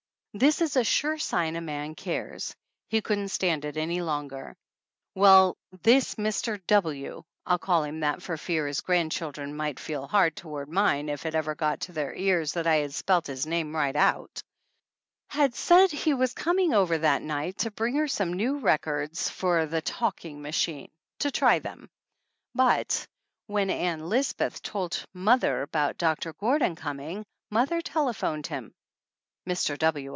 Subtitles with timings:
[0.33, 2.55] This is a sure sign a man cares.
[2.87, 4.55] He couldn't stand it any longer.
[5.13, 6.61] Well this Mr.
[6.67, 7.23] W.
[7.45, 11.35] (I'll call him that for fear his grandchildren might feel hard toward mine if it
[11.35, 14.41] ever got to their ears that I had spelt his name right out)
[15.27, 19.81] had said he was coming over that night to bring some new records for the
[19.81, 20.89] talking machine,
[21.19, 21.89] to try them;
[22.55, 23.05] but,
[23.47, 28.73] when Ann Lisbeth told mother about Doctor Gordon coming, mother telephoned him,
[29.45, 29.77] Mr.
[29.77, 30.09] W.